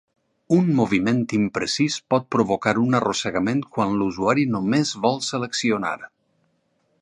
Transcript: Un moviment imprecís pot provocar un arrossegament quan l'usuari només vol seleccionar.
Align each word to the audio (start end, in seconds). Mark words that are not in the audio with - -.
Un 0.55 0.69
moviment 0.77 1.19
imprecís 1.39 1.97
pot 2.13 2.25
provocar 2.35 2.73
un 2.85 3.01
arrossegament 3.01 3.61
quan 3.77 3.93
l'usuari 4.01 4.47
només 4.57 4.95
vol 5.05 5.23
seleccionar. 5.29 5.95